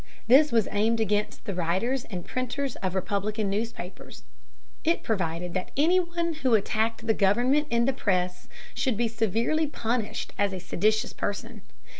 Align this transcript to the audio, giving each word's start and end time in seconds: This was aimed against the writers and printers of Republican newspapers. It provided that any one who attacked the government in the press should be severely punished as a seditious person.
This 0.25 0.51
was 0.51 0.67
aimed 0.71 0.99
against 0.99 1.45
the 1.45 1.53
writers 1.53 2.05
and 2.05 2.25
printers 2.25 2.75
of 2.77 2.95
Republican 2.95 3.51
newspapers. 3.51 4.23
It 4.83 5.03
provided 5.03 5.53
that 5.53 5.69
any 5.77 5.99
one 5.99 6.33
who 6.41 6.55
attacked 6.55 7.05
the 7.05 7.13
government 7.13 7.67
in 7.69 7.85
the 7.85 7.93
press 7.93 8.49
should 8.73 8.97
be 8.97 9.07
severely 9.07 9.67
punished 9.67 10.33
as 10.39 10.53
a 10.53 10.59
seditious 10.59 11.13
person. 11.13 11.61